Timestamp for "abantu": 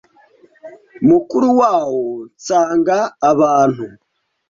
3.31-3.85